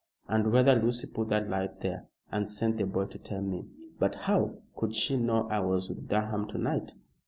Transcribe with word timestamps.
"And 0.27 0.51
whether 0.51 0.73
Lucy 0.73 1.05
put 1.05 1.29
that 1.29 1.47
light 1.47 1.81
there, 1.81 2.07
and 2.31 2.49
sent 2.49 2.77
the 2.77 2.87
boy 2.87 3.05
to 3.05 3.19
tell 3.19 3.43
me. 3.43 3.67
But 3.99 4.15
how 4.15 4.57
could 4.75 4.95
she 4.95 5.15
know 5.15 5.47
I 5.49 5.59
was 5.59 5.89
with 5.89 6.07
Durham 6.07 6.47
to 6.47 6.57
night?" 6.57 6.95